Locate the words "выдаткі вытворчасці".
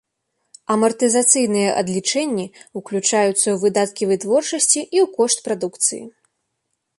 3.65-4.77